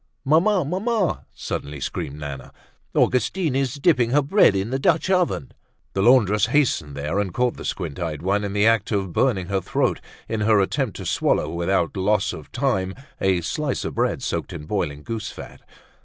[0.25, 0.65] "Mamma!
[0.65, 2.51] Mamma!" suddenly screamed Nana,
[2.95, 5.51] "Augustine is dipping her bread in the Dutch oven!"
[5.93, 9.45] The laundress hastened there and caught the squint eyed one in the act of burning
[9.49, 14.23] her throat in her attempts to swallow without loss of time a slice of bread
[14.23, 15.61] soaked in boiling goose fat.